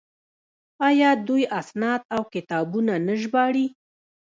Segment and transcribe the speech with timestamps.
[0.87, 3.65] آیا دوی اسناد او کتابونه نه ژباړي؟